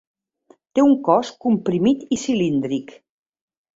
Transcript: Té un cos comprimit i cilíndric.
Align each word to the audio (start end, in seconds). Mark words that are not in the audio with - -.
Té 0.77 0.85
un 0.85 0.95
cos 1.09 1.31
comprimit 1.47 2.01
i 2.17 2.21
cilíndric. 2.25 2.95